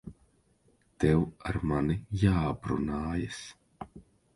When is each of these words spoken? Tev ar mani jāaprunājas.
Tev 1.03 1.21
ar 1.51 1.59
mani 1.73 2.01
jāaprunājas. 2.25 3.49